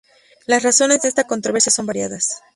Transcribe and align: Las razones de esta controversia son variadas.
Las 0.47 0.63
razones 0.63 1.03
de 1.03 1.09
esta 1.09 1.27
controversia 1.27 1.71
son 1.71 1.85
variadas. 1.85 2.41